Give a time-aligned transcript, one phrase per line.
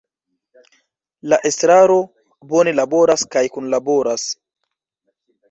[1.33, 1.97] La Estraro
[2.55, 4.27] bone laboras kaj kunlaboras.